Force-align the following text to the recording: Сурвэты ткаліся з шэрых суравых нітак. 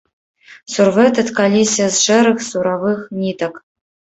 Сурвэты 0.75 1.21
ткаліся 1.29 1.85
з 1.99 2.07
шэрых 2.07 2.37
суравых 2.49 3.05
нітак. 3.21 3.53